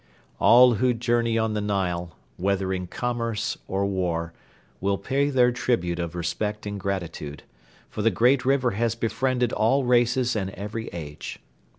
All 0.39 0.73
who 0.81 0.95
journey 0.95 1.37
on 1.37 1.53
the 1.53 1.61
Nile, 1.61 2.17
whether 2.35 2.73
in 2.73 2.87
commerce 2.87 3.55
or 3.67 3.85
war, 3.85 4.33
will 4.79 4.97
pay 4.97 5.29
their 5.29 5.51
tribute 5.51 5.99
of 5.99 6.15
respect 6.15 6.65
and 6.65 6.79
gratitude; 6.79 7.43
for 7.87 8.01
the 8.01 8.09
great 8.09 8.43
river 8.43 8.71
has 8.71 8.95
befriended 8.95 9.53
all 9.53 9.83
races 9.83 10.35
and 10.35 10.49
every 10.55 10.87
age. 10.87 11.37